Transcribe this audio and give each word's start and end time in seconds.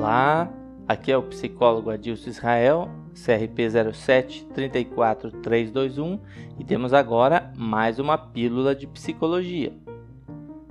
Olá, 0.00 0.50
aqui 0.88 1.12
é 1.12 1.16
o 1.18 1.22
psicólogo 1.22 1.90
Adilson 1.90 2.30
Israel, 2.30 2.88
CRP 3.12 3.92
07 3.92 4.46
34321 4.46 6.18
e 6.58 6.64
temos 6.64 6.94
agora 6.94 7.52
mais 7.54 7.98
uma 7.98 8.16
pílula 8.16 8.74
de 8.74 8.86
psicologia. 8.86 9.74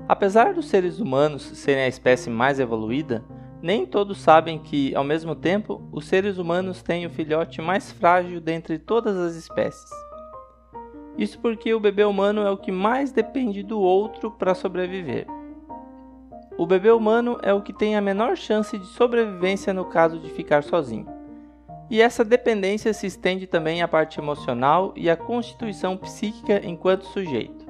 Apesar 0.08 0.56
dos 0.56 0.66
seres 0.66 1.00
humanos 1.00 1.44
serem 1.44 1.84
a 1.84 1.88
espécie 1.88 2.28
mais 2.28 2.60
evoluída, 2.60 3.24
nem 3.62 3.86
todos 3.86 4.18
sabem 4.18 4.58
que, 4.58 4.96
ao 4.96 5.04
mesmo 5.04 5.36
tempo, 5.36 5.88
os 5.92 6.08
seres 6.08 6.40
humanos 6.40 6.82
têm 6.82 7.06
o 7.06 7.12
filhote 7.12 7.62
mais 7.62 7.92
frágil 7.92 8.42
dentre 8.42 8.80
todas 8.80 9.16
as 9.16 9.36
espécies. 9.36 9.92
Isso 11.16 11.38
porque 11.38 11.72
o 11.72 11.80
bebê 11.80 12.04
humano 12.04 12.42
é 12.42 12.50
o 12.50 12.58
que 12.58 12.72
mais 12.72 13.12
depende 13.12 13.62
do 13.62 13.80
outro 13.80 14.32
para 14.32 14.56
sobreviver. 14.56 15.28
O 16.60 16.66
bebê 16.66 16.92
humano 16.92 17.40
é 17.42 17.54
o 17.54 17.62
que 17.62 17.72
tem 17.72 17.96
a 17.96 18.02
menor 18.02 18.36
chance 18.36 18.78
de 18.78 18.86
sobrevivência 18.88 19.74
no 19.74 19.86
caso 19.86 20.20
de 20.20 20.30
ficar 20.30 20.62
sozinho. 20.62 21.08
E 21.90 22.02
essa 22.02 22.22
dependência 22.22 22.94
se 22.94 23.08
estende 23.08 23.48
também 23.48 23.82
à 23.82 23.88
parte 23.88 24.20
emocional 24.20 24.94
e 24.94 25.10
à 25.10 25.16
constituição 25.16 25.96
psíquica 25.96 26.60
enquanto 26.66 27.06
sujeito. 27.06 27.66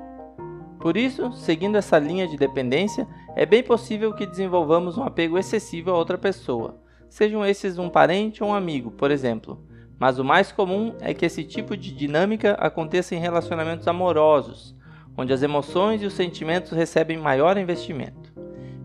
Por 0.79 0.97
isso, 0.97 1.31
seguindo 1.33 1.77
essa 1.77 1.99
linha 1.99 2.27
de 2.27 2.35
dependência, 2.35 3.07
é 3.35 3.45
bem 3.45 3.61
possível 3.61 4.11
que 4.11 4.25
desenvolvamos 4.25 4.97
um 4.97 5.03
apego 5.03 5.37
excessivo 5.37 5.91
a 5.91 5.95
outra 5.95 6.17
pessoa, 6.17 6.79
sejam 7.07 7.45
esses 7.45 7.77
um 7.77 7.91
parente 7.91 8.43
ou 8.43 8.49
um 8.49 8.55
amigo, 8.55 8.89
por 8.89 9.11
exemplo, 9.11 9.63
mas 9.99 10.17
o 10.17 10.25
mais 10.25 10.51
comum 10.51 10.95
é 10.99 11.13
que 11.13 11.27
esse 11.27 11.43
tipo 11.43 11.77
de 11.77 11.91
dinâmica 11.91 12.53
aconteça 12.53 13.13
em 13.13 13.19
relacionamentos 13.19 13.87
amorosos, 13.87 14.75
onde 15.15 15.31
as 15.31 15.43
emoções 15.43 16.01
e 16.01 16.07
os 16.07 16.13
sentimentos 16.13 16.71
recebem 16.71 17.19
maior 17.19 17.55
investimento. 17.55 18.18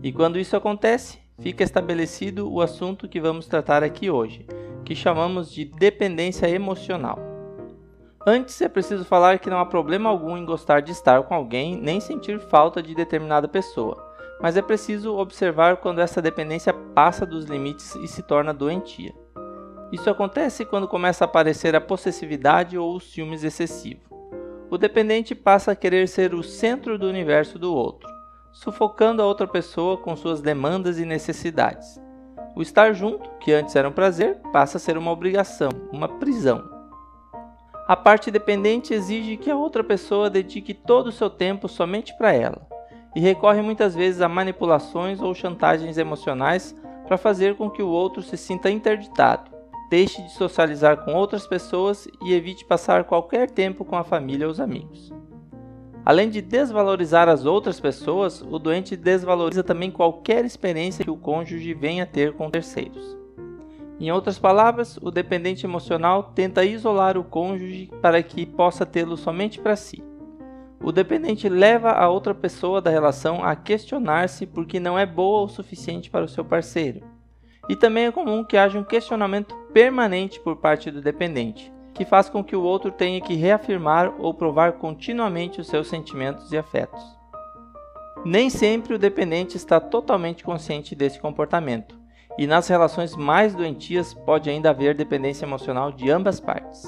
E 0.05 0.11
quando 0.11 0.37
isso 0.37 0.55
acontece, 0.55 1.17
fica 1.39 1.63
estabelecido 1.63 2.47
o 2.47 2.61
assunto 2.61 3.09
que 3.09 3.19
vamos 3.19 3.47
tratar 3.47 3.81
aqui 3.83 4.07
hoje, 4.07 4.45
que 4.85 4.93
chamamos 4.93 5.51
de 5.51 5.65
dependência 5.65 6.47
emocional. 6.47 7.17
Antes 8.23 8.61
é 8.61 8.69
preciso 8.69 9.03
falar 9.03 9.39
que 9.39 9.49
não 9.49 9.57
há 9.57 9.65
problema 9.65 10.07
algum 10.07 10.37
em 10.37 10.45
gostar 10.45 10.81
de 10.81 10.91
estar 10.91 11.23
com 11.23 11.33
alguém 11.33 11.75
nem 11.75 11.99
sentir 11.99 12.39
falta 12.39 12.83
de 12.83 12.93
determinada 12.93 13.47
pessoa, 13.47 13.97
mas 14.39 14.55
é 14.55 14.61
preciso 14.61 15.17
observar 15.17 15.77
quando 15.77 16.01
essa 16.01 16.21
dependência 16.21 16.71
passa 16.71 17.25
dos 17.25 17.45
limites 17.45 17.95
e 17.95 18.07
se 18.07 18.21
torna 18.21 18.53
doentia. 18.53 19.11
Isso 19.91 20.07
acontece 20.07 20.65
quando 20.65 20.87
começa 20.87 21.23
a 21.23 21.25
aparecer 21.25 21.75
a 21.75 21.81
possessividade 21.81 22.77
ou 22.77 22.95
o 22.95 23.01
ciúmes 23.01 23.43
excessivo. 23.43 24.01
O 24.69 24.77
dependente 24.77 25.33
passa 25.33 25.71
a 25.71 25.75
querer 25.75 26.07
ser 26.07 26.35
o 26.35 26.43
centro 26.43 26.99
do 26.99 27.07
universo 27.07 27.57
do 27.57 27.73
outro, 27.73 28.14
sufocando 28.55 29.21
a 29.21 29.25
outra 29.25 29.45
pessoa 29.45 29.97
com 29.97 30.15
suas 30.15 30.41
demandas 30.41 30.97
e 30.97 31.05
necessidades. 31.05 32.01
O 32.55 32.61
estar 32.61 32.93
junto, 32.93 33.29
que 33.41 33.51
antes 33.51 33.75
era 33.75 33.89
um 33.89 33.91
prazer, 33.91 34.37
passa 34.53 34.77
a 34.77 34.79
ser 34.79 34.97
uma 34.97 35.11
obrigação, 35.11 35.69
uma 35.91 36.07
prisão. 36.07 36.63
A 37.85 37.97
parte 37.97 38.31
dependente 38.31 38.93
exige 38.93 39.35
que 39.35 39.51
a 39.51 39.57
outra 39.57 39.83
pessoa 39.83 40.29
dedique 40.29 40.73
todo 40.73 41.07
o 41.07 41.11
seu 41.11 41.29
tempo 41.29 41.67
somente 41.67 42.17
para 42.17 42.31
ela, 42.31 42.65
e 43.13 43.19
recorre 43.19 43.61
muitas 43.61 43.93
vezes 43.93 44.21
a 44.21 44.29
manipulações 44.29 45.21
ou 45.21 45.35
chantagens 45.35 45.97
emocionais 45.97 46.73
para 47.05 47.17
fazer 47.17 47.57
com 47.57 47.69
que 47.69 47.83
o 47.83 47.89
outro 47.89 48.23
se 48.23 48.37
sinta 48.37 48.71
interditado, 48.71 49.51
deixe 49.89 50.21
de 50.21 50.31
socializar 50.31 51.03
com 51.03 51.13
outras 51.13 51.45
pessoas 51.45 52.07
e 52.23 52.33
evite 52.33 52.65
passar 52.65 53.03
qualquer 53.03 53.51
tempo 53.51 53.83
com 53.83 53.97
a 53.97 54.03
família 54.05 54.47
ou 54.47 54.51
os 54.51 54.61
amigos. 54.61 55.13
Além 56.05 56.29
de 56.29 56.39
desvalorizar 56.39 57.27
as 57.27 57.45
outras 57.45 57.79
pessoas, 57.79 58.39
o 58.39 58.59
doente 58.59 58.95
desvaloriza 58.95 59.63
também 59.63 59.89
qualquer 59.89 60.45
experiência 60.45 61.03
que 61.03 61.09
o 61.09 61.17
cônjuge 61.17 61.73
venha 61.73 62.03
a 62.03 62.05
ter 62.05 62.33
com 62.33 62.51
terceiros. 62.51 63.17
Em 63.99 64.11
outras 64.11 64.37
palavras, 64.37 64.99
o 65.01 65.09
dependente 65.09 65.65
emocional 65.65 66.31
tenta 66.35 66.63
isolar 66.63 67.17
o 67.17 67.23
cônjuge 67.23 67.89
para 68.03 68.21
que 68.21 68.45
possa 68.45 68.85
tê-lo 68.85 69.17
somente 69.17 69.59
para 69.59 69.75
si. 69.75 70.03
O 70.83 70.91
dependente 70.91 71.49
leva 71.49 71.91
a 71.91 72.07
outra 72.07 72.35
pessoa 72.35 72.79
da 72.79 72.91
relação 72.91 73.43
a 73.43 73.55
questionar-se 73.55 74.45
porque 74.45 74.79
não 74.79 74.99
é 74.99 75.07
boa 75.07 75.45
o 75.45 75.47
suficiente 75.47 76.11
para 76.11 76.25
o 76.25 76.29
seu 76.29 76.45
parceiro 76.45 77.01
e 77.67 77.75
também 77.75 78.05
é 78.05 78.11
comum 78.11 78.43
que 78.43 78.57
haja 78.57 78.77
um 78.77 78.83
questionamento 78.83 79.55
permanente 79.73 80.39
por 80.39 80.57
parte 80.57 80.91
do 80.91 81.01
dependente, 81.01 81.73
que 81.95 82.03
faz 82.03 82.29
com 82.29 82.43
que 82.43 82.55
o 82.55 82.61
outro 82.61 82.91
tenha 82.91 83.21
que 83.21 83.33
reafirmar 83.33 84.13
ou 84.19 84.33
provar 84.33 84.73
continuamente 84.73 85.61
os 85.61 85.67
seus 85.67 85.87
sentimentos 85.87 86.51
e 86.51 86.57
afetos. 86.57 87.01
Nem 88.25 88.49
sempre 88.49 88.93
o 88.93 88.99
dependente 88.99 89.55
está 89.55 89.79
totalmente 89.79 90.43
consciente 90.43 90.93
desse 90.93 91.19
comportamento, 91.19 91.97
e 92.37 92.45
nas 92.45 92.67
relações 92.67 93.15
mais 93.15 93.55
doentias 93.55 94.13
pode 94.13 94.49
ainda 94.49 94.71
haver 94.71 94.93
dependência 94.93 95.45
emocional 95.45 95.89
de 95.91 96.11
ambas 96.11 96.39
partes. 96.39 96.83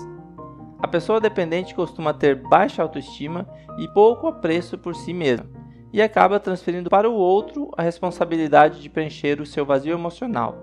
A 0.79 0.87
pessoa 0.87 1.21
dependente 1.21 1.73
costuma 1.73 2.13
ter 2.13 2.35
baixa 2.35 2.83
autoestima 2.83 3.47
e 3.77 3.87
pouco 3.87 4.27
apreço 4.27 4.77
por 4.77 4.93
si 4.93 5.13
mesma, 5.13 5.49
e 5.93 6.01
acaba 6.01 6.39
transferindo 6.39 6.89
para 6.89 7.09
o 7.09 7.13
outro 7.13 7.71
a 7.77 7.81
responsabilidade 7.81 8.81
de 8.81 8.89
preencher 8.89 9.39
o 9.39 9.45
seu 9.45 9.65
vazio 9.65 9.93
emocional, 9.93 10.57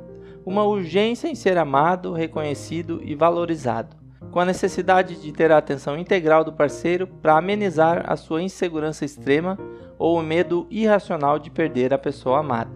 uma 0.45 0.65
urgência 0.65 1.29
em 1.29 1.35
ser 1.35 1.57
amado, 1.57 2.13
reconhecido 2.13 3.01
e 3.03 3.15
valorizado, 3.15 4.04
com 4.35 4.41
a 4.41 4.45
necessidade 4.45 5.15
de 5.15 5.31
ter 5.31 5.53
a 5.53 5.59
atenção 5.59 5.97
integral 5.97 6.43
do 6.43 6.53
parceiro 6.53 7.07
para 7.07 7.39
amenizar 7.39 8.03
a 8.05 8.17
sua 8.17 8.43
insegurança 8.43 9.05
extrema 9.05 9.57
ou 9.97 10.19
o 10.19 10.23
medo 10.25 10.67
irracional 10.69 11.39
de 11.39 11.53
perder 11.53 11.95
a 11.95 11.99
pessoa 11.99 12.41
amada. 12.41 12.73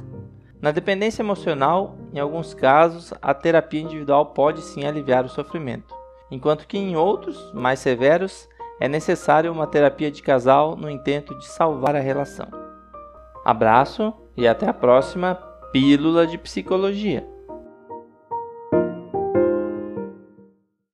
Na 0.63 0.71
dependência 0.71 1.21
emocional, 1.21 1.99
em 2.15 2.21
alguns 2.21 2.55
casos, 2.55 3.13
a 3.21 3.35
terapia 3.35 3.81
individual 3.81 4.27
pode 4.27 4.61
sim 4.63 4.85
aliviar 4.85 5.25
o 5.25 5.29
sofrimento, 5.29 5.93
enquanto 6.31 6.65
que 6.65 6.79
em 6.79 6.95
outros, 6.95 7.53
mais 7.53 7.81
severos, 7.81 8.49
é 8.79 8.87
necessária 8.87 9.51
uma 9.51 9.67
terapia 9.67 10.13
de 10.13 10.23
casal 10.23 10.77
no 10.77 10.89
intento 10.89 11.37
de 11.37 11.49
salvar 11.49 11.97
a 11.97 12.01
relação. 12.01 12.47
Abraço 13.45 14.15
e 14.37 14.47
até 14.47 14.69
a 14.69 14.73
próxima 14.73 15.35
Pílula 15.73 16.25
de 16.25 16.39
Psicologia. 16.39 17.27